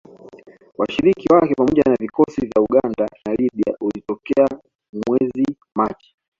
Washirika 0.77 1.35
wake 1.35 1.55
pamoja 1.55 1.83
na 1.85 1.95
vikosi 1.95 2.41
vya 2.41 2.61
Uganda 2.61 3.09
na 3.25 3.35
Libya 3.35 3.77
ulitokea 3.79 4.47
mwezi 5.07 5.45
Machi 5.75 6.15